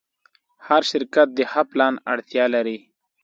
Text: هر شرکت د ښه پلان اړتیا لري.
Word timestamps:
هر 0.67 0.81
شرکت 0.91 1.27
د 1.33 1.39
ښه 1.51 1.61
پلان 1.71 1.93
اړتیا 2.13 2.45
لري. 2.55 2.77